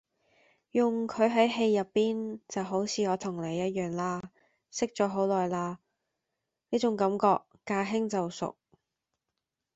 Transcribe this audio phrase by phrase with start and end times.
[0.71, 4.31] 同佢喺戲入邊就好似我同你一樣啦
[4.71, 5.77] 識咗好耐啦，
[6.71, 7.27] 呢種感覺
[7.65, 8.55] 駕輕就熟